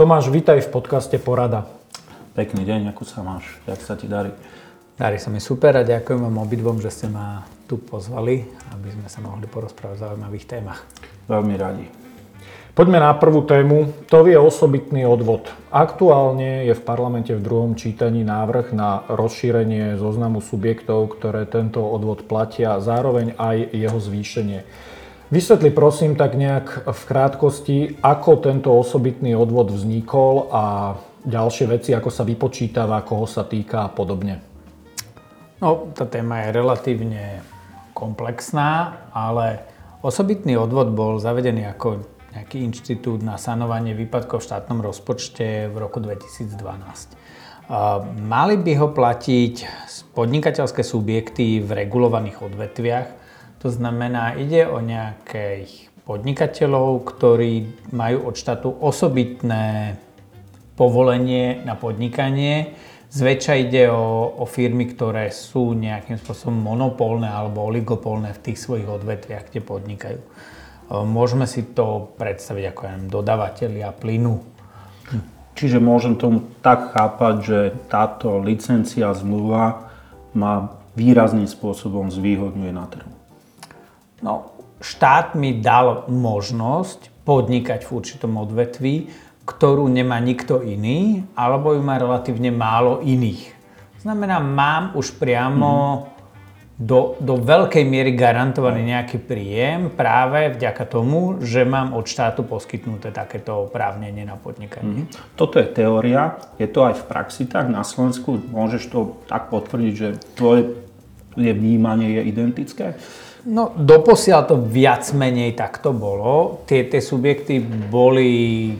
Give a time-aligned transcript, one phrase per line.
[0.00, 1.68] Tomáš, vítaj v podcaste Porada.
[2.32, 3.44] Pekný deň, ako sa máš?
[3.68, 4.32] Jak sa ti darí?
[4.96, 9.12] Darí sa mi super a ďakujem vám obidvom, že ste ma tu pozvali, aby sme
[9.12, 10.88] sa mohli porozprávať o zaujímavých témach.
[11.28, 11.84] Veľmi radi.
[12.72, 14.08] Poďme na prvú tému.
[14.08, 15.52] To je osobitný odvod.
[15.68, 22.24] Aktuálne je v parlamente v druhom čítaní návrh na rozšírenie zoznamu subjektov, ktoré tento odvod
[22.24, 24.64] platia, zároveň aj jeho zvýšenie.
[25.30, 32.10] Vysvetli prosím tak nejak v krátkosti, ako tento osobitný odvod vznikol a ďalšie veci, ako
[32.10, 34.42] sa vypočítava, koho sa týka a podobne.
[35.62, 37.46] No, tá téma je relatívne
[37.94, 39.62] komplexná, ale
[40.02, 42.02] osobitný odvod bol zavedený ako
[42.34, 46.58] nejaký inštitút na sanovanie výpadkov v štátnom rozpočte v roku 2012.
[48.18, 49.54] Mali by ho platiť
[50.10, 53.19] podnikateľské subjekty v regulovaných odvetviach,
[53.60, 57.52] to znamená, ide o nejakých podnikateľov, ktorí
[57.92, 59.94] majú od štátu osobitné
[60.80, 62.72] povolenie na podnikanie.
[63.12, 68.88] Zväčša ide o, o firmy, ktoré sú nejakým spôsobom monopolné alebo oligopolné v tých svojich
[68.88, 70.20] odvetviach, kde podnikajú.
[70.90, 74.42] Môžeme si to predstaviť ako ja dodavateľia plynu.
[75.54, 77.58] Čiže môžem tomu tak chápať, že
[77.92, 79.92] táto licencia zmluva
[80.32, 83.09] ma výrazným spôsobom zvýhodňuje na trhu.
[84.20, 88.94] No, štát mi dal možnosť podnikať v určitom odvetví,
[89.44, 93.56] ktorú nemá nikto iný, alebo ju má relatívne málo iných.
[94.00, 96.20] Znamená, mám už priamo mm
[96.80, 103.12] do, do veľkej miery garantovaný nejaký príjem práve vďaka tomu, že mám od štátu poskytnuté
[103.12, 105.04] takéto oprávnenie na podnikanie.
[105.04, 105.36] Mm-hmm.
[105.36, 109.92] Toto je teória, je to aj v praxi tak na Slovensku, môžeš to tak potvrdiť,
[109.92, 110.72] že tvoje
[111.36, 112.96] vnímanie je identické?
[113.48, 116.60] No, doposiaľ to viac menej takto bolo.
[116.68, 118.76] Tie, tie subjekty boli,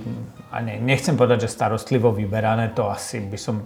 [0.53, 3.65] a ne, nechcem povedať, že starostlivo vyberané, to asi by som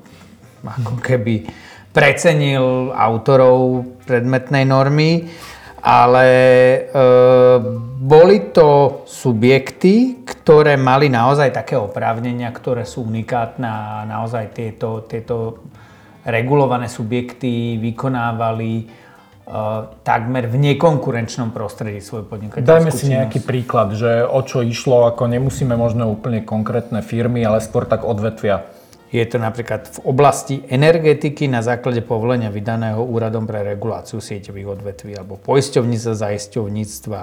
[0.62, 1.50] ako keby
[1.91, 5.27] precenil autorov predmetnej normy,
[5.84, 6.78] ale e,
[8.00, 15.61] boli to subjekty, ktoré mali naozaj také oprávnenia, ktoré sú unikátne a naozaj tieto, tieto
[16.25, 19.03] regulované subjekty vykonávali
[20.03, 25.28] takmer v nekonkurenčnom prostredí svoj podnikateľskú Dajme si nejaký príklad, že o čo išlo, ako
[25.28, 28.65] nemusíme možno úplne konkrétne firmy, ale skôr tak odvetvia.
[29.12, 35.12] Je to napríklad v oblasti energetiky na základe povolenia vydaného úradom pre reguláciu sieťových odvetví
[35.15, 37.21] alebo poisťovníctva, zaisťovníctva,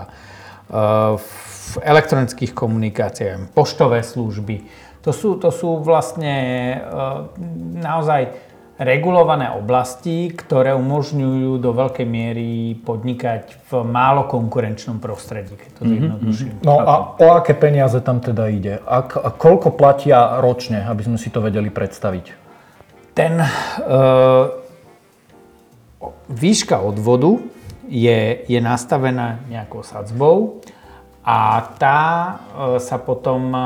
[0.72, 4.64] v elektronických komunikáciách, poštové služby.
[5.04, 6.32] To sú, to sú vlastne
[7.76, 8.51] naozaj
[8.82, 16.66] regulované oblasti, ktoré umožňujú do veľkej miery podnikať v málo konkurenčnom prostredí, keď to mm-hmm.
[16.66, 18.82] No a o aké peniaze tam teda ide?
[18.82, 22.26] A, a koľko platia ročne, aby sme si to vedeli predstaviť?
[23.14, 23.50] Ten e,
[26.34, 27.38] výška odvodu
[27.86, 30.66] je, je nastavená nejakou sadzbou
[31.22, 32.34] a tá e,
[32.82, 33.60] sa potom e,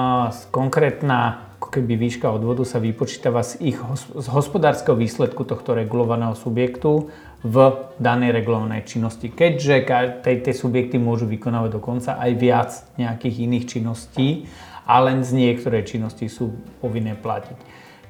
[0.52, 7.10] konkrétna ako keby výška odvodu sa vypočítava z, ich, z hospodárskeho výsledku tohto regulovaného subjektu
[7.42, 7.56] v
[7.98, 9.34] danej regulovanej činnosti.
[9.34, 9.82] Keďže
[10.22, 12.70] tej subjekty môžu vykonávať dokonca aj viac
[13.02, 14.46] nejakých iných činností
[14.86, 16.54] a len z niektoré činnosti sú
[16.86, 17.58] povinné platiť.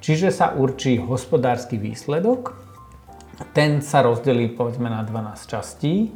[0.03, 2.59] Čiže sa určí hospodársky výsledok,
[3.55, 6.11] ten sa rozdelí povedzme na 12 častí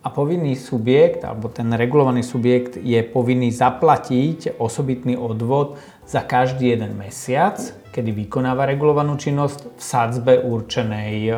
[0.00, 5.76] a povinný subjekt, alebo ten regulovaný subjekt je povinný zaplatiť osobitný odvod
[6.08, 7.60] za každý jeden mesiac,
[7.92, 11.32] kedy vykonáva regulovanú činnosť v sadzbe určenej e,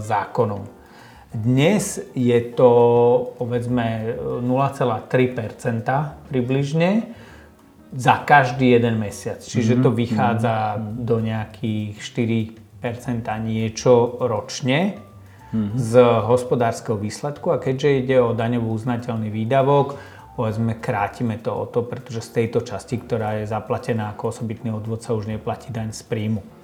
[0.00, 0.64] zákonom.
[1.28, 2.70] Dnes je to
[3.36, 7.12] povedzme 0,3% približne
[7.92, 9.44] za každý jeden mesiac.
[9.44, 9.96] Čiže to mhm.
[10.00, 11.04] vychádza mm-hmm.
[11.04, 11.92] do nejakých
[12.80, 15.07] 4% niečo ročne
[15.52, 15.76] mm-hmm.
[15.78, 19.98] z hospodárskeho výsledku a keďže ide o daňovo uznateľný výdavok,
[20.38, 25.02] povedzme, krátime to o to, pretože z tejto časti, ktorá je zaplatená ako osobitný odvod,
[25.02, 26.58] sa už neplatí daň z príjmu.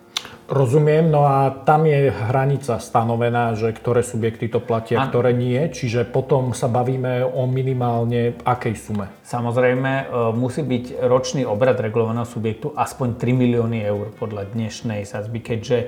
[0.45, 5.09] Rozumiem, no a tam je hranica stanovená, že ktoré subjekty to platia, a...
[5.09, 9.09] ktoré nie, čiže potom sa bavíme o minimálne akej sume?
[9.25, 10.05] Samozrejme, e,
[10.37, 15.79] musí byť ročný obrad regulovaného subjektu aspoň 3 milióny eur podľa dnešnej sadzby, keďže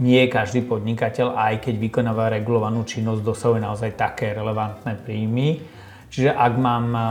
[0.00, 5.60] nie každý podnikateľ, aj keď vykonáva regulovanú činnosť, dosahuje naozaj také relevantné príjmy.
[6.10, 7.04] Čiže ak mám eh,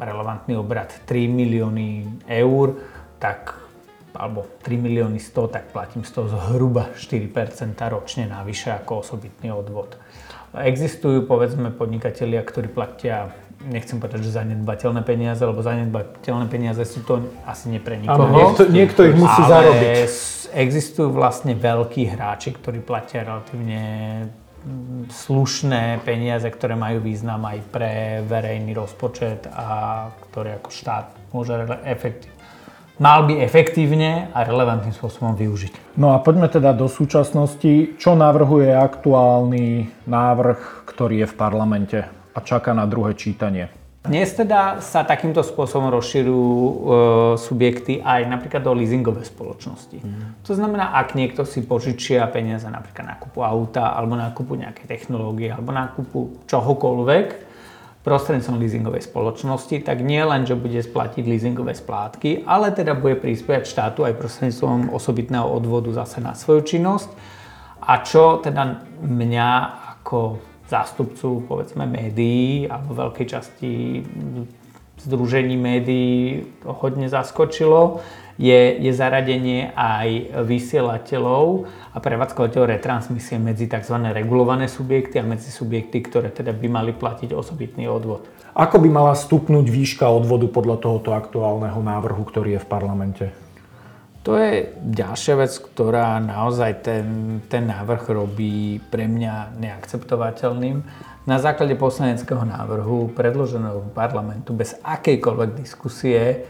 [0.00, 1.88] relevantný obrad 3 milióny
[2.30, 2.78] eur,
[3.20, 3.62] tak
[4.12, 7.32] alebo 3 milióny 100, tak platím z toho zhruba 4%
[7.88, 9.96] ročne navyše ako osobitný odvod.
[10.52, 13.32] Existujú povedzme podnikatelia, ktorí platia
[13.68, 18.26] nechcem povedať, že zanedbateľné peniaze, lebo zanedbateľné peniaze sú to asi nie pre nikoho.
[18.26, 19.84] Áno, niekto, niekto ich musí ale zarobiť.
[20.56, 23.82] existujú vlastne veľkí hráči, ktorí platia relatívne
[25.10, 32.30] slušné peniaze, ktoré majú význam aj pre verejný rozpočet a ktoré ako štát môže efektiv-
[33.02, 35.98] mal by efektívne a relevantným spôsobom využiť.
[35.98, 37.98] No a poďme teda do súčasnosti.
[37.98, 41.98] Čo navrhuje aktuálny návrh, ktorý je v parlamente
[42.34, 43.68] a čaká na druhé čítanie?
[44.02, 46.74] Dnes teda sa takýmto spôsobom rozširujú e,
[47.38, 50.02] subjekty aj napríklad do leasingové spoločnosti.
[50.02, 50.42] Mm.
[50.42, 54.90] To znamená, ak niekto si požičia peniaze napríklad na kúpu auta, alebo na kúpu nejakej
[54.90, 57.54] technológie, alebo na kúpu čohokoľvek
[58.02, 63.70] prostredníctvom leasingovej spoločnosti, tak nie len, že bude splatiť leasingové splátky, ale teda bude prispievať
[63.70, 67.10] štátu aj prostredníctvom osobitného odvodu zase na svoju činnosť.
[67.86, 69.50] A čo teda mňa
[69.94, 74.02] ako zástupcu povedzme médií alebo veľkej časti
[75.02, 78.00] združení médií hodne zaskočilo,
[78.40, 83.96] je, je zaradenie aj vysielateľov a prevádzkovateľov retransmisie medzi tzv.
[84.08, 88.24] regulované subjekty a medzi subjekty, ktoré teda by mali platiť osobitný odvod.
[88.52, 93.24] Ako by mala stupnúť výška odvodu podľa tohoto aktuálneho návrhu, ktorý je v parlamente?
[94.22, 97.06] To je ďalšia vec, ktorá naozaj ten,
[97.50, 100.76] ten návrh robí pre mňa neakceptovateľným.
[101.26, 106.46] Na základe poslaneckého návrhu predloženého parlamentu bez akejkoľvek diskusie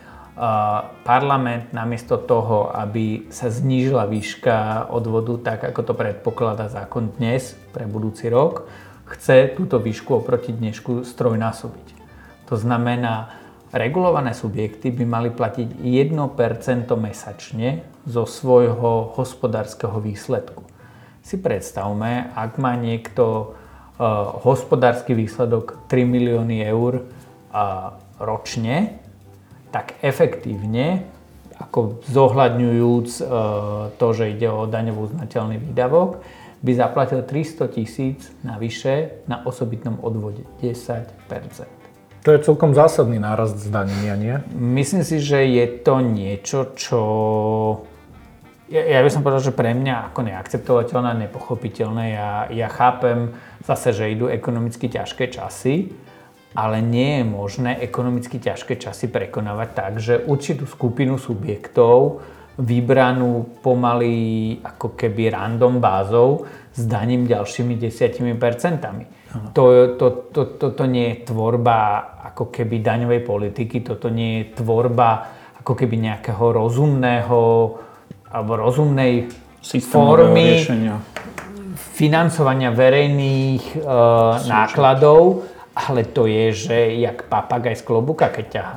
[1.04, 7.84] parlament namiesto toho, aby sa znížila výška odvodu tak, ako to predpokladá zákon dnes pre
[7.84, 8.68] budúci rok,
[9.12, 11.86] chce túto výšku oproti dnešku strojnásobiť.
[12.48, 13.41] To znamená,
[13.72, 16.12] regulované subjekty by mali platiť 1%
[16.92, 20.62] mesačne zo svojho hospodárskeho výsledku.
[21.24, 23.54] Si predstavme, ak má niekto
[23.96, 29.00] uh, hospodársky výsledok 3 milióny eur uh, ročne,
[29.72, 31.08] tak efektívne,
[31.56, 33.26] ako zohľadňujúc uh,
[33.96, 36.20] to, že ide o daňovo uznateľný výdavok,
[36.62, 41.81] by zaplatil 300 tisíc navyše na osobitnom odvode 10
[42.22, 44.36] to je celkom zásadný nárast zdanenia, nie?
[44.54, 47.00] Myslím si, že je to niečo, čo...
[48.70, 52.04] Ja, ja by som povedal, že pre mňa ako neakceptovateľné nepochopiteľné.
[52.14, 53.34] Ja, ja chápem
[53.66, 55.92] zase, že idú ekonomicky ťažké časy,
[56.54, 62.22] ale nie je možné ekonomicky ťažké časy prekonávať tak, že určitú skupinu subjektov
[62.54, 68.22] vybranú pomaly ako keby random bázou s daním ďalšími 10%.
[68.78, 69.21] To,
[69.52, 70.06] to, to,
[70.60, 71.78] to, to nie je tvorba
[72.32, 75.10] ako keby daňovej politiky, toto nie je tvorba
[75.60, 77.42] ako keby nejakého rozumného
[78.32, 79.28] alebo rozumnej
[79.62, 80.96] formy riešenia.
[81.76, 83.80] financovania verejných e,
[84.48, 88.76] nákladov, ale to je, že jak papagaj z klobuka, keď ťaha.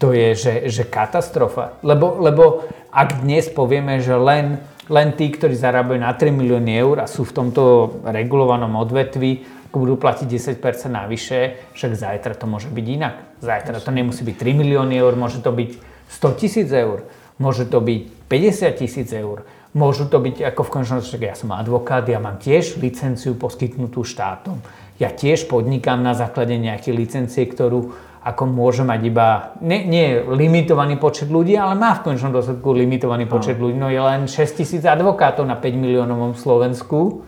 [0.00, 1.80] To je, že, že katastrofa.
[1.80, 4.60] Lebo, lebo ak dnes povieme, že len,
[4.92, 7.62] len tí, ktorí zarábajú na 3 milióny eur a sú v tomto
[8.04, 10.60] regulovanom odvetvi, budú platiť 10%
[10.90, 13.16] navyše, však zajtra to môže byť inak.
[13.40, 15.70] Zajtra to nemusí byť 3 milióny eur, môže to byť
[16.10, 17.06] 100 tisíc eur,
[17.42, 19.42] môže to byť 50 tisíc eur,
[19.74, 24.62] môžu to byť ako v končnom ja som advokát, ja mám tiež licenciu poskytnutú štátom.
[25.02, 27.90] Ja tiež podnikám na základe nejakej licencie, ktorú
[28.24, 33.28] ako môže mať iba, nie, nie limitovaný počet ľudí, ale má v končnom dôsledku limitovaný
[33.28, 33.76] počet ľudí.
[33.76, 37.20] No je len 6 tisíc advokátov na 5 miliónovom Slovensku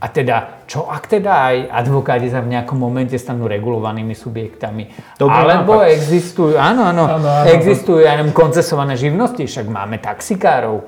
[0.00, 4.88] a teda, čo ak teda aj advokáti sa v nejakom momente stanú regulovanými subjektami?
[5.20, 5.92] Dobrý Alebo nápad.
[5.92, 10.84] existujú, áno, áno, áno, áno existujú aj koncesované živnosti, však máme taxikárov,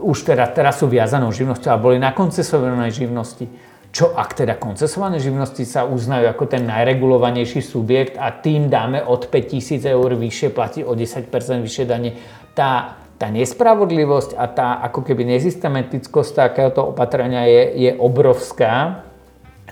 [0.00, 3.46] už teda teraz sú viazanou živnosťou a boli na koncesovanej živnosti.
[3.94, 9.30] Čo ak teda koncesované živnosti sa uznajú ako ten najregulovanejší subjekt a tým dáme od
[9.30, 11.30] 5000 eur vyššie, platí o 10%
[11.62, 12.10] vyššie dane,
[12.58, 19.06] tá tá nespravodlivosť a tá ako keby nezystematickosť takéhoto opatrenia je, je obrovská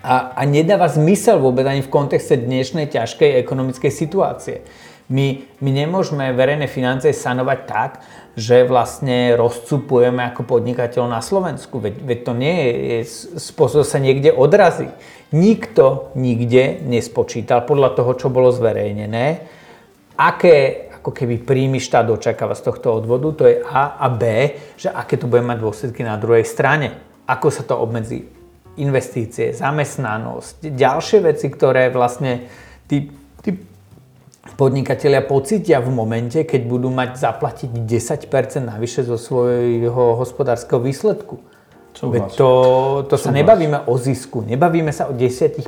[0.02, 4.56] a, a nedáva zmysel vôbec ani v kontexte dnešnej ťažkej ekonomickej situácie.
[5.12, 7.90] My, my nemôžeme verejné financie sanovať tak,
[8.32, 11.82] že vlastne rozcupujeme ako podnikateľ na Slovensku.
[11.82, 12.98] Veď, veď to nie je, je
[13.36, 14.88] spôsob, sa niekde odrazí.
[15.34, 19.44] Nikto nikde nespočítal podľa toho, čo bolo zverejnené,
[20.16, 24.86] aké, ako keby príjmy štát očakáva z tohto odvodu, to je A a B, že
[24.86, 26.94] aké to bude mať dôsledky na druhej strane.
[27.26, 28.22] Ako sa to obmedzí
[28.78, 32.46] investície, zamestnanosť, ďalšie veci, ktoré vlastne
[32.86, 33.10] tí,
[33.42, 33.50] tí
[34.54, 41.42] podnikatelia pocítia v momente, keď budú mať zaplatiť 10% navyše zo svojho hospodárskeho výsledku.
[41.98, 42.50] Veď to,
[43.10, 45.58] to sa nebavíme o zisku, nebavíme sa o 10%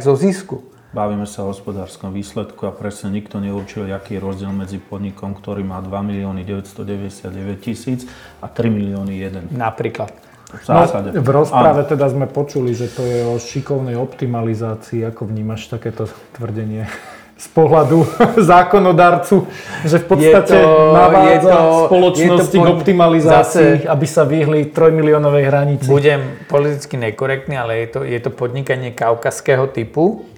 [0.00, 4.82] zo zisku bavíme sa o hospodárskom výsledku a presne nikto neurčil, aký je rozdiel medzi
[4.82, 8.06] podnikom, ktorý má 2 milióny 999 tisíc
[8.42, 9.14] a 3 milióny
[9.50, 9.54] 1.
[9.54, 10.10] Napríklad.
[10.50, 11.14] V zásade.
[11.14, 11.90] No, v rozprave Áno.
[11.94, 15.06] teda sme počuli, že to je o šikovnej optimalizácii.
[15.06, 16.90] Ako vnímaš takéto tvrdenie?
[17.40, 18.04] z pohľadu
[18.52, 19.48] zákonodarcu,
[19.88, 24.92] že v podstate to, navádza to, spoločnosti to, k optimalizácii, zase, aby sa vyhli 3
[24.92, 25.88] miliónovej hranici.
[25.88, 30.28] Budem politicky nekorektný, ale je to, je to podnikanie kaukaského typu.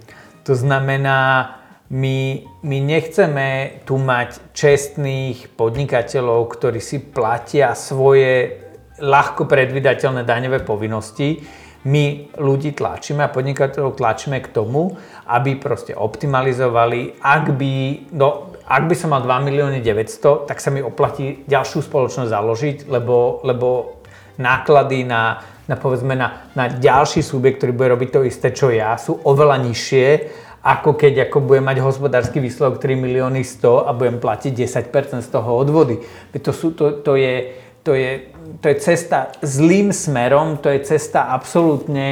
[0.42, 1.54] To znamená,
[1.92, 8.58] my, my nechceme tu mať čestných podnikateľov, ktorí si platia svoje
[8.98, 11.42] ľahko predvydateľné daňové povinnosti
[11.82, 14.94] my ľudí tlačíme a podnikateľov tlačíme k tomu,
[15.26, 17.18] aby proste optimalizovali.
[17.18, 17.74] Ak by,
[18.14, 22.76] no, ak by som mal 2 milióny 900, tak sa mi oplatí ďalšiu spoločnosť založiť,
[22.86, 23.98] lebo, lebo
[24.38, 28.98] náklady na, na, povedzme, na, na ďalší subjekt, ktorý bude robiť to isté, čo ja,
[28.98, 30.06] sú oveľa nižšie,
[30.62, 35.28] ako keď ako budem mať hospodársky výsledok 3 milióny 100 a budem platiť 10% z
[35.30, 35.98] toho odvody.
[36.38, 38.30] To, sú, to, to je, to je,
[38.62, 42.08] to je cesta zlým smerom, to je cesta absolútne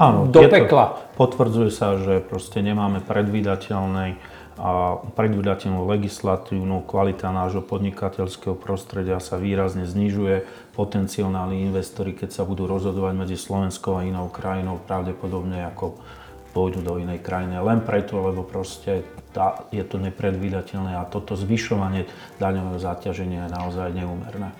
[0.00, 1.04] Áno, do pekla.
[1.20, 4.16] Potvrdzuje sa, že proste nemáme predvídateľnej
[4.54, 10.46] a predvydateľnú legislatívnu kvalita nášho podnikateľského prostredia sa výrazne znižuje.
[10.78, 15.98] Potenciálni investori, keď sa budú rozhodovať medzi Slovenskou a inou krajinou, pravdepodobne ako
[16.54, 17.58] pôjdu do inej krajiny.
[17.58, 19.02] Len preto, lebo proste
[19.34, 22.06] tá, je to nepredvídateľné a toto zvyšovanie
[22.38, 24.54] daňového záťaženia je naozaj neúmerné.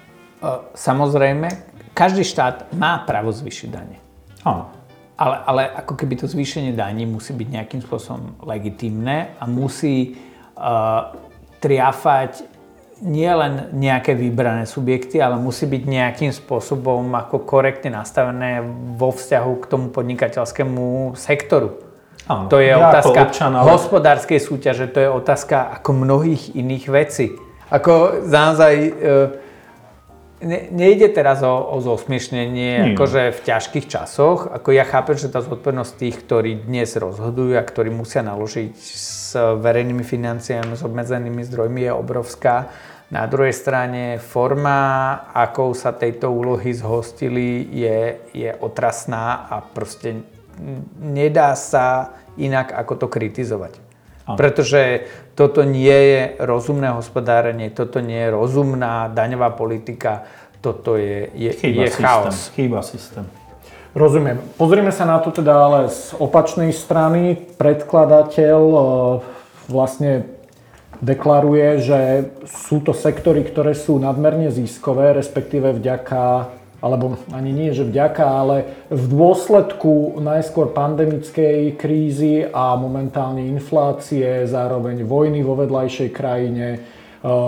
[0.74, 1.48] Samozrejme,
[1.94, 4.02] každý štát má právo zvýšiť dane.
[4.42, 4.83] Áno.
[5.14, 10.18] Ale, ale ako keby to zvýšenie daní musí byť nejakým spôsobom legitimné a musí
[10.58, 11.14] uh,
[11.62, 12.50] triafať
[13.02, 18.62] nie len nejaké vybrané subjekty, ale musí byť nejakým spôsobom ako korektne nastavené
[18.94, 21.74] vo vzťahu k tomu podnikateľskému sektoru.
[22.24, 23.68] Áno, to je ja otázka občan, ale...
[23.68, 27.26] hospodárskej súťaže, to je otázka ako mnohých iných vecí.
[27.68, 28.90] Ako naozaj e,
[30.44, 34.46] ne, nejde teraz o, o zosmiešnenie akože v ťažkých časoch.
[34.52, 39.34] Ako ja chápem, že tá zodpovednosť tých, ktorí dnes rozhodujú a ktorí musia naložiť s
[39.34, 42.70] verejnými financiami, s obmedzenými zdrojmi je obrovská.
[43.12, 50.24] Na druhej strane forma, akou sa tejto úlohy zhostili, je, je otrasná a proste
[50.98, 53.83] nedá sa inak ako to kritizovať.
[54.24, 55.04] Pretože
[55.36, 60.24] toto nie je rozumné hospodárenie, toto nie je rozumná daňová politika,
[60.64, 62.06] toto je, je, Chýba je systém.
[62.08, 62.36] chaos.
[62.56, 63.24] Chýba systém.
[63.92, 64.40] Rozumiem.
[64.56, 67.36] Pozrieme sa na to teda ale z opačnej strany.
[67.60, 68.80] Predkladateľ e,
[69.68, 70.26] vlastne
[71.04, 72.00] deklaruje, že
[72.48, 76.48] sú to sektory, ktoré sú nadmerne ziskové, respektíve vďaka
[76.84, 78.56] alebo ani nie, že vďaka, ale
[78.92, 86.78] v dôsledku najskôr pandemickej krízy a momentálne inflácie, zároveň vojny vo vedľajšej krajine, e,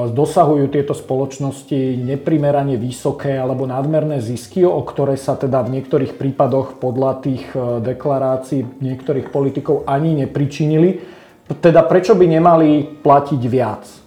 [0.09, 6.81] dosahujú tieto spoločnosti neprimerane vysoké alebo nadmerné zisky, o ktoré sa teda v niektorých prípadoch
[6.81, 10.97] podľa tých e, deklarácií niektorých politikov ani nepričinili.
[11.61, 14.06] Teda prečo by nemali platiť viac?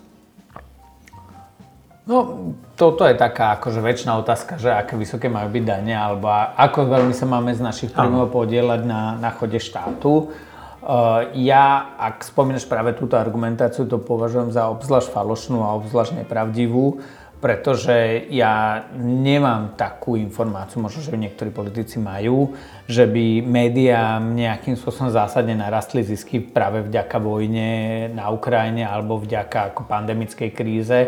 [2.10, 6.25] No, toto je taká akože väčšiná otázka, že aké vysoké majú byť dane, alebo
[6.58, 10.34] ako veľmi sa máme z našich príjmov podielať na, na chode štátu.
[10.82, 16.98] Uh, ja, ak spomínaš práve túto argumentáciu, to považujem za obzvlášť falošnú a obzvlášť nepravdivú,
[17.39, 22.58] pretože ja nemám takú informáciu, možno, že niektorí politici majú,
[22.89, 27.70] že by médiám nejakým spôsobom zásadne narastli zisky práve vďaka vojne
[28.18, 31.00] na Ukrajine alebo vďaka ako pandemickej kríze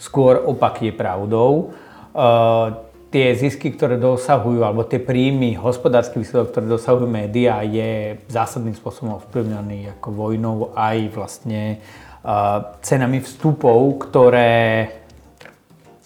[0.00, 1.76] skôr opak je pravdou.
[2.16, 8.72] Uh, tie zisky, ktoré dosahujú, alebo tie príjmy, hospodársky výsledok, ktoré dosahujú médiá, je zásadným
[8.72, 11.84] spôsobom ovplyvnený ako vojnou aj vlastne
[12.24, 14.88] uh, cenami vstupov, ktoré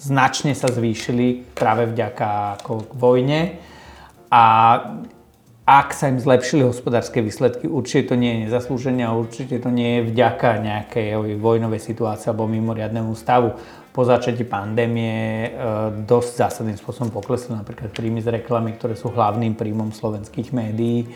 [0.01, 3.57] značne sa zvýšili práve vďaka ako vojne.
[4.29, 4.45] A
[5.65, 9.97] ak sa im zlepšili hospodárske výsledky, určite to nie je nezaslúženie a určite to nie
[9.97, 13.57] je vďaka nejakej vojnovej situácii alebo mimoriadnému stavu
[13.95, 15.51] po začatí pandémie e,
[16.03, 21.07] dosť zásadným spôsobom poklesli napríklad príjmy z reklamy, ktoré sú hlavným príjmom slovenských médií.
[21.07, 21.09] E,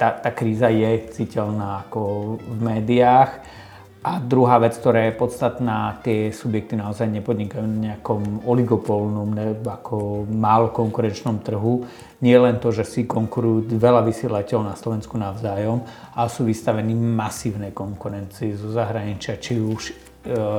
[0.00, 2.00] tá, tá kríza je citeľná ako
[2.40, 3.60] v médiách.
[4.02, 10.26] A druhá vec, ktorá je podstatná, tie subjekty naozaj nepodnikajú na nejakom oligopolnom, ne, ako
[10.26, 11.86] málo konkurenčnom trhu.
[12.18, 15.86] Nie len to, že si konkurujú veľa vysielateľov na Slovensku navzájom,
[16.18, 20.01] ale sú vystavení masívnej konkurencii zo zahraničia, či už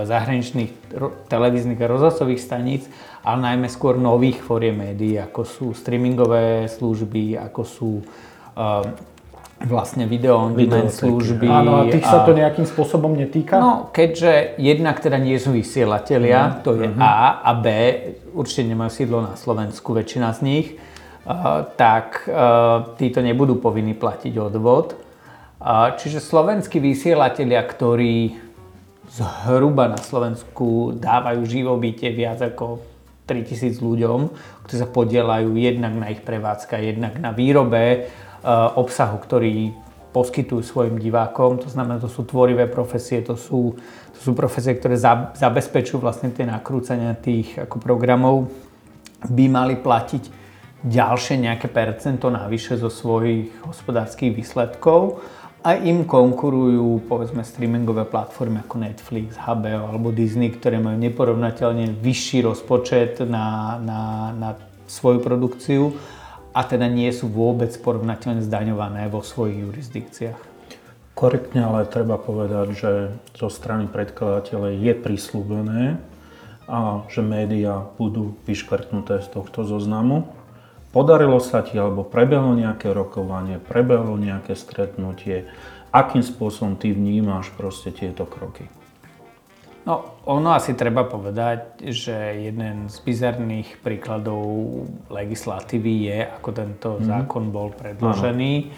[0.03, 0.71] zahraničných
[1.31, 2.83] televíznych a rozhlasových staníc,
[3.23, 8.83] ale najmä skôr nových fóriem médií, ako sú streamingové služby, ako sú uh,
[9.63, 11.47] vlastne video on demand služby.
[11.47, 13.55] Áno, a tých sa to nejakým spôsobom netýka?
[13.55, 16.53] No, keďže jednak teda nie sú vysielatelia, mm.
[16.67, 16.99] to je mm-hmm.
[16.99, 17.65] A, a B,
[18.35, 24.35] určite nemajú sídlo na Slovensku, väčšina z nich, uh, tak uh, títo nebudú povinní platiť
[24.35, 24.99] odvod.
[25.63, 28.42] Uh, čiže slovenskí vysielatelia, ktorí
[29.13, 32.81] zhruba na Slovensku dávajú živobytie viac ako
[33.29, 34.33] 3000 ľuďom,
[34.65, 38.09] ktorí sa podielajú jednak na ich prevádzka, jednak na výrobe
[38.43, 39.71] Eh, obsahu, ktorý
[40.11, 41.63] poskytujú svojim divákom.
[41.63, 43.79] To znamená, to sú tvorivé profesie, to sú,
[44.11, 48.51] to sú profesie, ktoré za, zabezpečujú vlastne tie nakrúcania tých ako programov,
[49.31, 50.27] by mali platiť
[50.83, 55.23] ďalšie nejaké percento navyše zo svojich hospodárskych výsledkov
[55.63, 62.43] a im konkurujú povedzme streamingové platformy ako Netflix, HBO alebo Disney, ktoré majú neporovnateľne vyšší
[62.43, 64.01] rozpočet na, na,
[64.35, 64.49] na
[64.85, 65.95] svoju produkciu
[66.51, 70.39] a teda nie sú vôbec porovnateľne zdaňované vo svojich jurisdikciách.
[71.15, 72.91] Korektne ale treba povedať, že
[73.37, 75.83] zo strany predkladateľa je prislúbené,
[76.67, 80.31] a že médiá budú vyškrtnuté z tohto zoznamu.
[80.93, 85.49] Podarilo sa ti, alebo prebehlo nejaké rokovanie, prebehlo nejaké stretnutie,
[85.89, 88.69] akým spôsobom ty vnímaš proste tieto kroky?
[89.89, 94.45] No, ono asi treba povedať, že jeden z bizarných príkladov
[95.11, 97.09] legislatívy je, ako tento mm-hmm.
[97.09, 98.71] zákon bol predložený.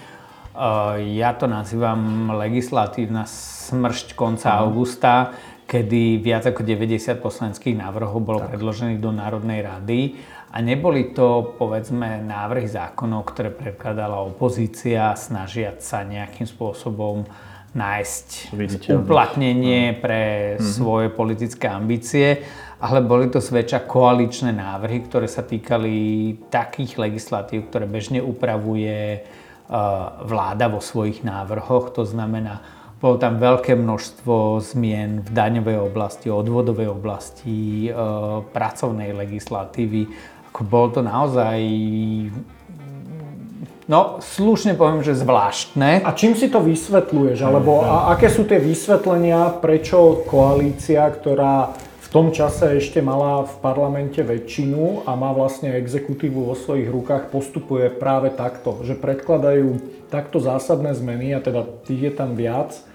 [0.56, 4.64] Uh, ja to nazývam legislatívna smršť konca mm-hmm.
[4.66, 5.14] augusta,
[5.68, 8.56] kedy viac ako 90 poslaneckých návrhov bolo tak.
[8.56, 10.00] predložených do Národnej rady
[10.56, 17.28] a neboli to, povedzme, návrhy zákonov, ktoré predkladala opozícia, snažiať sa nejakým spôsobom
[17.76, 18.56] nájsť
[18.96, 19.98] uplatnenie no.
[20.00, 20.64] pre mm-hmm.
[20.64, 22.48] svoje politické ambície,
[22.80, 30.24] ale boli to zväčša koaličné návrhy, ktoré sa týkali takých legislatív, ktoré bežne upravuje uh,
[30.24, 31.92] vláda vo svojich návrhoch.
[32.00, 32.64] To znamená,
[33.04, 40.32] bolo tam veľké množstvo zmien v daňovej oblasti, odvodovej oblasti, uh, pracovnej legislatívy.
[40.56, 41.60] Ako bolo to naozaj
[43.86, 46.02] No, slušne poviem, že zvláštne.
[46.02, 47.46] A čím si to vysvetľuješ?
[47.46, 53.54] Alebo a aké sú tie vysvetlenia, prečo koalícia, ktorá v tom čase ešte mala v
[53.62, 59.78] parlamente väčšinu a má vlastne exekutívu vo svojich rukách, postupuje práve takto, že predkladajú
[60.10, 62.88] takto zásadné zmeny, a teda tých je tam viac, eh,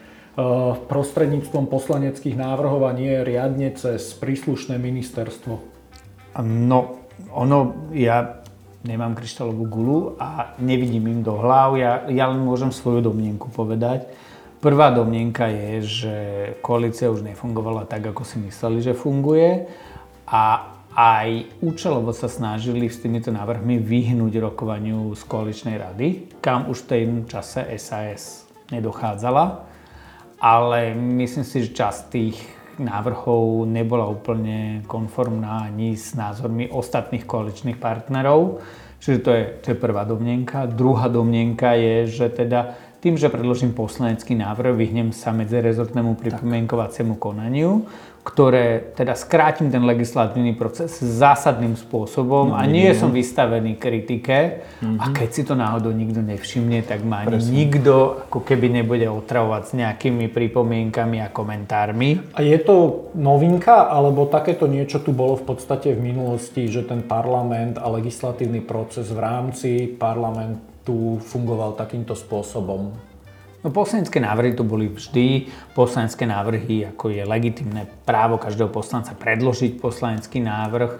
[0.91, 5.63] prostredníctvom poslaneckých návrhov a nie riadne cez príslušné ministerstvo?
[6.43, 8.41] No, ono, ja
[8.85, 11.77] nemám kryštálovú gulu a nevidím im do hlav.
[11.77, 14.09] Ja, ja len môžem svoju domnienku povedať.
[14.61, 16.17] Prvá domnienka je, že
[16.61, 19.65] koalícia už nefungovala tak, ako si mysleli, že funguje
[20.29, 26.09] a aj účelovo sa snažili s týmito návrhmi vyhnúť rokovaniu z koaličnej rady,
[26.45, 29.71] kam už v tej čase SAS nedochádzala.
[30.41, 32.37] Ale myslím si, že časť tých
[32.81, 38.65] návrhov nebola úplne konformná ani s názormi ostatných koaličných partnerov.
[39.01, 40.69] Čiže to je, to je prvá domnenka.
[40.69, 47.89] Druhá domnenka je, že teda tým, že predložím poslanecký návrh, vyhnem sa medzirezortnému pripomienkovaciemu konaniu,
[48.31, 55.03] ktoré teda skrátim ten legislatívny proces zásadným spôsobom a nie som vystavený kritike mm-hmm.
[55.03, 57.51] a keď si to náhodou nikto nevšimne, tak ma ani Presne.
[57.51, 57.95] nikto
[58.31, 62.39] ako keby nebude otravovať s nejakými pripomienkami a komentármi.
[62.39, 67.03] A je to novinka, alebo takéto niečo tu bolo v podstate v minulosti, že ten
[67.03, 73.10] parlament a legislatívny proces v rámci parlamentu fungoval takýmto spôsobom?
[73.61, 75.53] No poslanecké návrhy to boli vždy.
[75.77, 80.91] Poslanecké návrhy, ako je legitimné právo každého poslanca predložiť poslanecký návrh,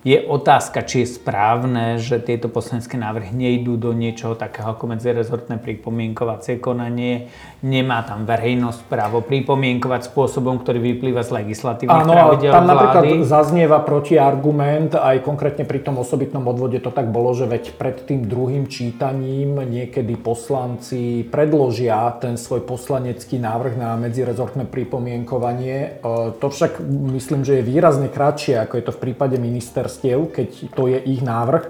[0.00, 5.60] je otázka, či je správne, že tieto poslanecké návrhy nejdú do niečoho takého ako medzirezortné
[5.60, 7.28] pripomienkovacie konanie.
[7.60, 12.72] Nemá tam verejnosť právo pripomienkovať spôsobom, ktorý vyplýva z legislatívnych Áno, pravidel tam vlády.
[12.72, 18.00] napríklad zaznieva protiargument, aj konkrétne pri tom osobitnom odvode to tak bolo, že veď pred
[18.00, 26.00] tým druhým čítaním niekedy poslanci predložia ten svoj poslanecký návrh na medzirezortné pripomienkovanie.
[26.00, 26.08] E,
[26.40, 26.80] to však
[27.12, 30.98] myslím, že je výrazne kratšie, ako je to v prípade minister ministerstiev, keď to je
[31.10, 31.62] ich návrh,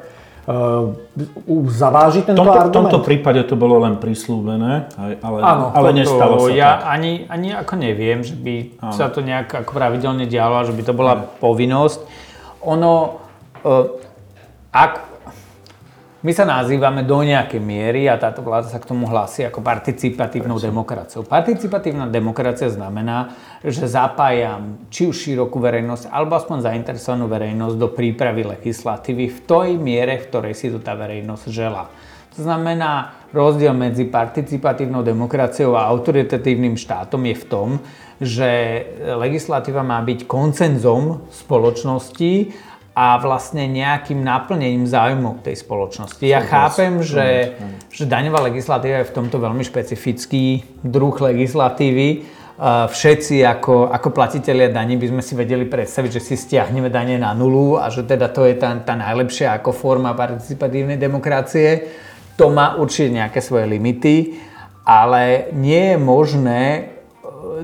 [0.44, 0.92] uh,
[1.72, 2.72] zaváži tento tomto, argument?
[2.72, 4.92] V tomto prípade to bolo len prislúbené,
[5.24, 7.00] ale, Áno, ale nestalo sa Ja tak.
[7.00, 8.92] Ani, ani ako neviem, že by Áno.
[8.92, 11.24] sa to nejak ako pravidelne dialo, že by to bola Áno.
[11.40, 12.00] povinnosť.
[12.68, 12.92] Ono,
[13.64, 13.86] uh,
[14.70, 15.09] ak
[16.20, 20.60] My sa nazývame do nejakej miery a táto vláda sa k tomu hlási ako participatívnou
[20.60, 21.24] demokraciou.
[21.24, 23.32] Participatívna demokracia znamená,
[23.64, 29.68] že zapájam či už širokú verejnosť alebo aspoň zainteresovanú verejnosť do prípravy legislatívy v tej
[29.80, 31.88] miere, v ktorej si to tá verejnosť želá.
[32.36, 37.68] To znamená, rozdiel medzi participatívnou demokraciou a autoritatívnym štátom je v tom,
[38.20, 38.50] že
[39.16, 42.52] legislatíva má byť koncenzom spoločnosti
[43.00, 46.20] a vlastne nejakým naplnením záujmov tej spoločnosti.
[46.20, 47.56] Ja chápem, že,
[47.88, 52.28] že daňová legislatíva je v tomto veľmi špecifický druh legislatívy.
[52.92, 57.32] Všetci ako, ako platitelia daní by sme si vedeli predstaviť, že si stiahneme dane na
[57.32, 61.88] nulu a že teda to je tá, tá najlepšia ako forma participatívnej demokracie.
[62.36, 64.36] To má určite nejaké svoje limity,
[64.84, 66.80] ale nie je možné e,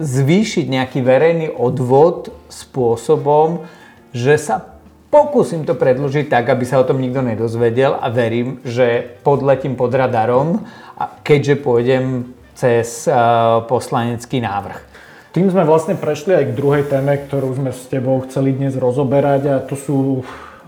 [0.00, 3.68] zvýšiť nejaký verejný odvod spôsobom,
[4.16, 4.75] že sa
[5.06, 9.94] Pokúsim to predložiť tak, aby sa o tom nikto nedozvedel a verím, že podletím pod
[9.94, 10.66] radarom,
[11.22, 14.78] keďže pôjdem cez uh, poslanecký návrh.
[15.36, 19.42] Tým sme vlastne prešli aj k druhej téme, ktorú sme s tebou chceli dnes rozoberať
[19.52, 20.24] a to sú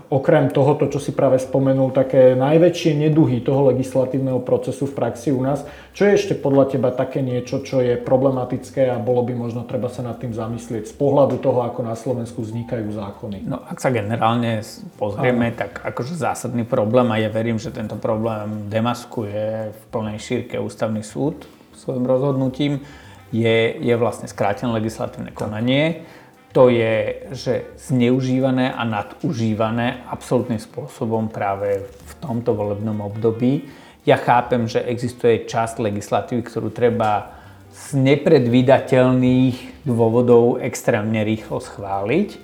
[0.09, 5.41] okrem tohoto, čo si práve spomenul, také najväčšie neduhy toho legislatívneho procesu v praxi u
[5.45, 5.61] nás.
[5.93, 9.85] Čo je ešte podľa teba také niečo, čo je problematické a bolo by možno treba
[9.87, 13.45] sa nad tým zamyslieť z pohľadu toho, ako na Slovensku vznikajú zákony?
[13.45, 14.65] No, ak sa generálne
[14.97, 15.59] pozrieme, Áno.
[15.61, 21.05] tak akože zásadný problém a ja verím, že tento problém demaskuje v plnej šírke ústavný
[21.05, 21.45] súd
[21.79, 22.83] svojim rozhodnutím,
[23.31, 26.03] je, je vlastne skrátené legislatívne konanie.
[26.03, 26.18] Tak
[26.49, 33.69] to je, že zneužívané a nadužívané absolútnym spôsobom práve v tomto volebnom období.
[34.01, 37.37] Ja chápem, že existuje časť legislatívy, ktorú treba
[37.69, 42.29] z nepredvídateľných dôvodov extrémne rýchlo schváliť.
[42.33, 42.37] E,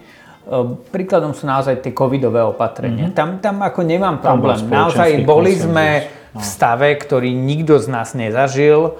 [0.93, 3.09] príkladom sú naozaj tie covidové opatrenia.
[3.09, 3.17] Mm-hmm.
[3.17, 4.69] Tam, tam ako nemám problém.
[4.69, 6.45] Naozaj boli sme v no.
[6.45, 8.85] stave, ktorý nikto z nás nezažil.
[8.85, 8.91] E,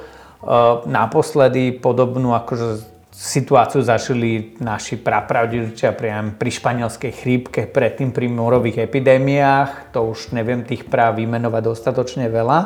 [0.90, 9.96] naposledy podobnú akože situáciu zažili naši prapravdičia priam pri španielskej chrípke, predtým pri morových epidémiách,
[9.96, 12.60] to už neviem tých práv vymenovať dostatočne veľa.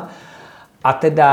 [0.82, 1.30] A teda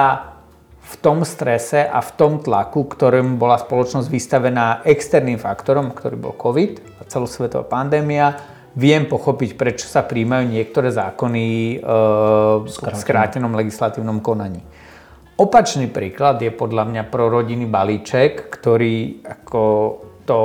[0.87, 6.33] v tom strese a v tom tlaku, ktorým bola spoločnosť vystavená externým faktorom, ktorý bol
[6.37, 8.37] COVID a celosvetová pandémia,
[8.77, 11.75] viem pochopiť, prečo sa príjmajú niektoré zákony e,
[12.63, 14.61] v skrátenom legislatívnom konaní.
[15.37, 19.63] Opačný príklad je podľa mňa prorodinný balíček, ktorý ako
[20.25, 20.41] to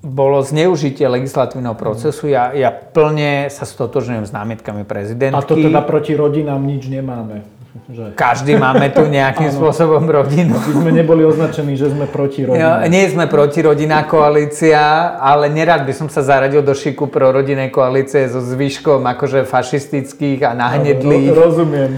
[0.00, 2.26] bolo zneužitie legislatívneho procesu.
[2.32, 5.38] Ja, ja plne sa stotožňujem s námietkami prezidentky.
[5.38, 7.59] A to teda proti rodinám nič nemáme.
[7.70, 8.18] Že...
[8.18, 10.58] Každý máme tu nejakým spôsobom rodinu.
[10.58, 12.90] My sme neboli označení, že sme proti rodine.
[12.90, 17.70] nie sme proti rodinná koalícia, ale nerad by som sa zaradil do šiku pro rodinnej
[17.70, 21.30] koalície so zvyškom akože fašistických a nahnedlých.
[21.30, 21.90] Rozumiem.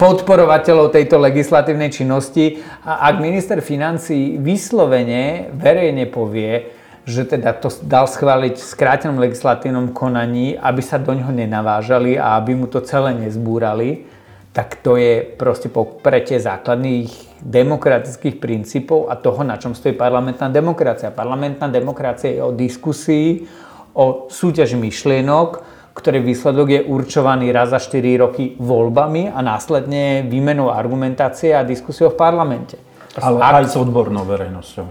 [0.00, 2.64] Podporovateľov tejto legislatívnej činnosti.
[2.80, 6.72] A ak minister financí vyslovene verejne povie,
[7.04, 12.40] že teda to dal schváliť v skrátenom legislatívnom konaní, aby sa do ňoho nenavážali a
[12.40, 14.19] aby mu to celé nezbúrali,
[14.50, 21.14] tak to je proste popretie základných demokratických princípov a toho, na čom stojí parlamentná demokracia.
[21.14, 23.46] Parlamentná demokracia je o diskusii,
[23.94, 25.48] o súťaži myšlienok,
[25.94, 32.10] ktorý výsledok je určovaný raz za 4 roky voľbami a následne výmenou argumentácie a diskusiou
[32.10, 32.78] v parlamente.
[33.18, 33.54] Ale Ak...
[33.62, 34.86] aj s odbornou verejnosťou.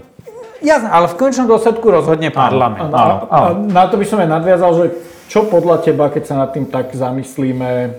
[0.60, 2.92] Jasné, ale v končnom dôsledku rozhodne parlament.
[2.92, 4.86] A, a, a, a na to by som aj nadviazal, že
[5.32, 7.96] čo podľa teba, keď sa nad tým tak zamyslíme,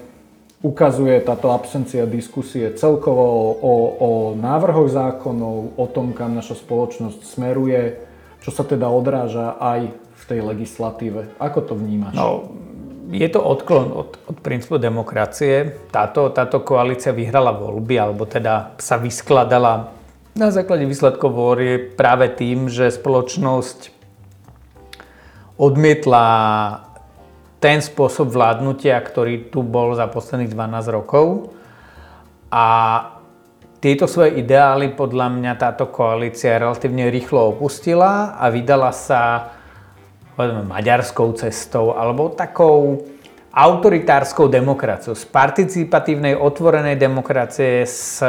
[0.60, 7.96] ukazuje táto absencia diskusie celkovo o, o návrhoch zákonov, o tom, kam naša spoločnosť smeruje,
[8.44, 11.32] čo sa teda odráža aj v tej legislatíve.
[11.40, 12.12] Ako to vnímaš?
[12.12, 12.52] No,
[13.08, 15.80] je to odklon od, od princípu demokracie.
[15.88, 19.96] Táto, táto koalícia vyhrala voľby, alebo teda sa vyskladala
[20.30, 23.90] na základe výsledkov volie práve tým, že spoločnosť
[25.58, 26.26] odmietla
[27.60, 31.52] ten spôsob vládnutia, ktorý tu bol za posledných 12 rokov.
[32.48, 32.66] A
[33.78, 39.52] tieto svoje ideály podľa mňa táto koalícia relatívne rýchlo opustila a vydala sa
[40.40, 43.04] povedzme, maďarskou cestou alebo takou
[43.50, 48.24] autoritárskou demokraciou, z participatívnej otvorenej demokracie, z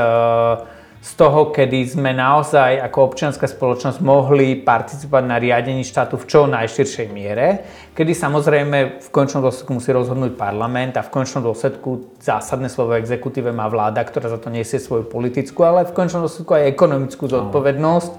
[1.02, 6.46] z toho, kedy sme naozaj ako občianská spoločnosť mohli participovať na riadení štátu v čo
[6.46, 7.66] najširšej miere,
[7.98, 13.50] kedy samozrejme v končnom dôsledku musí rozhodnúť parlament a v končnom dôsledku zásadné slovo exekutíve
[13.50, 18.14] má vláda, ktorá za to nesie svoju politickú, ale v končnom dôsledku aj ekonomickú zodpovednosť,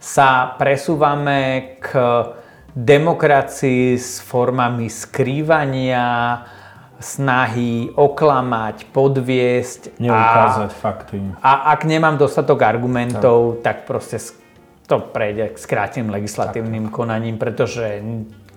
[0.00, 1.96] sa presúvame k
[2.72, 6.40] demokracii s formami skrývania,
[7.00, 9.98] snahy oklamať, podviesť.
[9.98, 11.18] Neukázať a, fakty.
[11.42, 14.18] A ak nemám dostatok argumentov, tak, tak proste
[14.84, 16.94] to prejde k skráteným legislatívnym tak.
[16.94, 18.04] konaním, pretože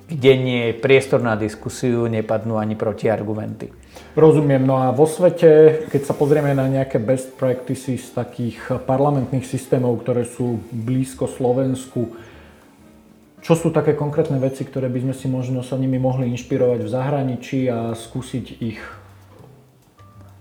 [0.08, 3.76] kde nie je priestor na diskusiu, nepadnú ani protiargumenty.
[4.16, 4.64] Rozumiem.
[4.64, 10.24] No a vo svete, keď sa pozrieme na nejaké best practices takých parlamentných systémov, ktoré
[10.24, 12.16] sú blízko Slovensku,
[13.42, 16.90] čo sú také konkrétne veci, ktoré by sme si možno sa nimi mohli inšpirovať v
[16.90, 18.82] zahraničí a skúsiť ich?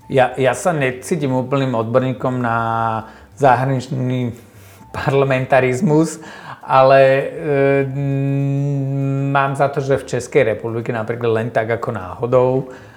[0.06, 2.58] Ja, ja sa necítim úplným odborníkom na
[3.36, 4.32] zahraničný
[4.94, 6.22] parlamentarizmus,
[6.62, 7.24] ale e,
[9.28, 12.95] mám za to, že v Českej republike napríklad len tak ako náhodou e,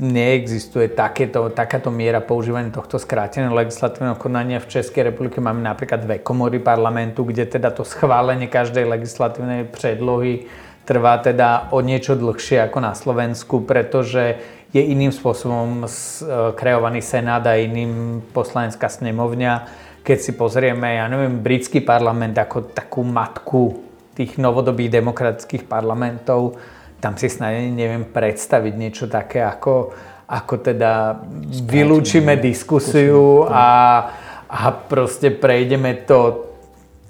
[0.00, 4.64] neexistuje takéto, takáto miera používania tohto skráteného legislatívneho konania.
[4.64, 10.48] V Českej republike máme napríklad dve komory parlamentu, kde teda to schválenie každej legislatívnej predlohy
[10.88, 14.40] trvá teda o niečo dlhšie ako na Slovensku, pretože
[14.72, 15.88] je iným spôsobom e,
[16.56, 23.04] kreovaný Senát a iným poslanecká snemovňa keď si pozrieme, ja neviem, britský parlament ako takú
[23.04, 23.84] matku
[24.16, 26.56] tých novodobých demokratických parlamentov,
[26.98, 29.94] tam si snad neviem predstaviť niečo také, ako,
[30.26, 31.66] ako teda Skráčime.
[31.66, 33.68] vylúčime diskusiu a,
[34.50, 36.48] a proste prejdeme to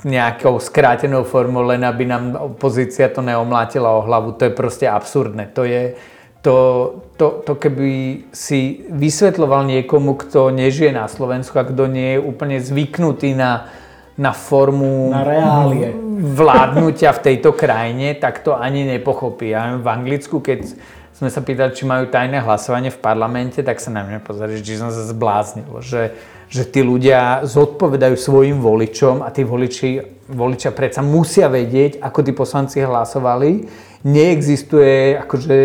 [0.07, 4.39] nejakou skrátenou formou, len aby nám opozícia to neomlátila o hlavu.
[4.39, 5.51] To je proste absurdné.
[5.59, 5.99] To je,
[6.39, 6.57] to,
[7.19, 12.63] to, to keby si vysvetloval niekomu, kto nežije na Slovensku a kto nie je úplne
[12.63, 13.67] zvyknutý na,
[14.15, 15.91] na formu na reálie.
[16.19, 19.55] Vládnutia v tejto krajine, tak to ani nepochopí.
[19.55, 20.67] Ja v Anglicku, keď
[21.15, 24.83] sme sa pýtali, či majú tajné hlasovanie v parlamente, tak sa na mňa pozreli, že
[24.83, 26.15] som sa zbláznil, že,
[26.51, 32.31] že tí ľudia zodpovedajú svojim voličom a tí voliči, voličia predsa musia vedieť, ako tí
[32.35, 33.67] poslanci hlasovali.
[34.07, 35.57] Neexistuje akože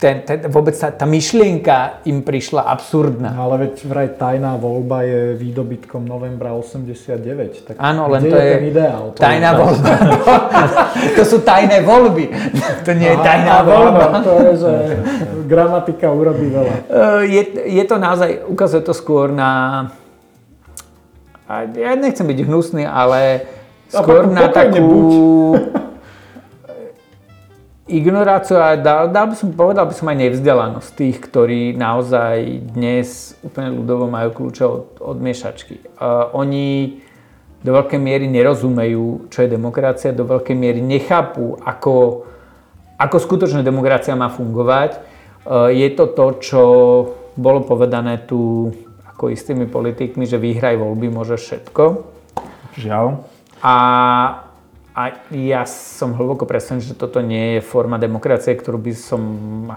[0.00, 3.36] ten, ten, vôbec tá, tá myšlienka im prišla absurdná.
[3.36, 7.68] No, ale veď vraj tajná voľba je výdobytkom novembra 89.
[7.68, 9.12] Tak Áno, len to je, ten ideál?
[9.12, 9.90] To tajná je voľba.
[11.20, 12.24] to sú tajné voľby.
[12.80, 14.04] To nie je tajná Aha, voľba.
[14.08, 14.72] Áno, to je, že
[15.44, 16.74] gramatika urobí veľa.
[17.36, 19.92] Je, je to naozaj, ukazuje to skôr na...
[21.76, 23.44] Ja nechcem byť hnusný, ale
[23.92, 24.80] skôr na takú...
[24.80, 25.79] Buď
[27.90, 33.34] ignoráciu a dal, dal by som, povedal by som aj nevzdelanosť tých, ktorí naozaj dnes
[33.42, 35.82] úplne ľudovo majú kľúče od, od miešačky.
[35.98, 36.98] Uh, oni
[37.60, 42.24] do veľkej miery nerozumejú, čo je demokracia, do veľkej miery nechápu, ako,
[42.96, 45.02] ako skutočná demokracia má fungovať.
[45.44, 46.62] Uh, je to to, čo
[47.36, 48.70] bolo povedané tu
[49.10, 52.06] ako istými politikmi, že vyhraj voľby, môže všetko.
[52.80, 53.06] Žiaľ.
[53.60, 53.74] A
[54.90, 59.22] a ja som hlboko presvedčený, že toto nie je forma demokracie, ktorú by som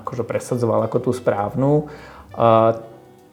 [0.01, 1.85] akože presadzoval ako tú správnu.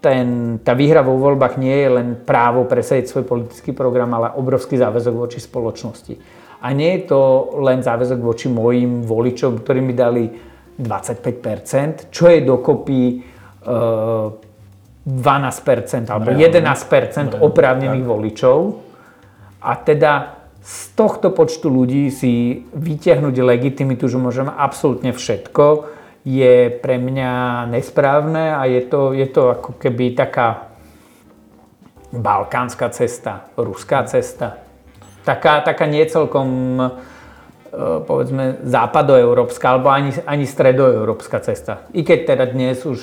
[0.01, 0.29] Ten,
[0.61, 5.15] tá výhra vo voľbách nie je len právo presadiť svoj politický program, ale obrovský záväzok
[5.17, 6.15] voči spoločnosti.
[6.61, 7.21] A nie je to
[7.65, 10.29] len záväzok voči mojim voličom, ktorí mi dali
[10.77, 13.01] 25%, čo je dokopy
[13.65, 14.29] uh,
[15.01, 18.57] 12% alebo 11% oprávnených voličov.
[19.61, 27.01] A teda z tohto počtu ľudí si vytiahnuť legitimitu, že môžem absolútne všetko, je pre
[27.01, 30.69] mňa nesprávne a je to, je to ako keby taká
[32.13, 34.61] balkánska cesta, ruská cesta.
[35.25, 36.89] Taká, taká niecelkom e,
[38.05, 41.89] povedzme západoeurópska alebo ani, ani stredoeurópska cesta.
[41.97, 43.01] I keď teda dnes už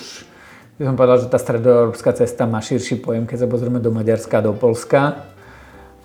[0.78, 4.46] by som povedal, že tá stredoeurópska cesta má širší pojem, keď sa pozrieme do Maďarska
[4.46, 5.26] a do Polska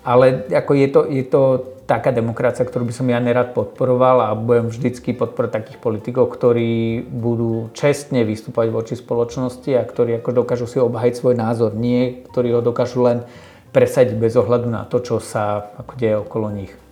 [0.03, 1.41] ale ako je, to, je to
[1.87, 7.03] taká demokracia, ktorú by som ja nerad podporoval a budem vždycky podporovať takých politikov, ktorí
[7.07, 11.71] budú čestne vystúpať voči spoločnosti a ktorí ako dokážu si obhajiť svoj názor.
[11.75, 13.23] Nie, ktorí ho dokážu len
[13.71, 16.82] presadiť bez ohľadu na to, čo sa ako deje okolo nich.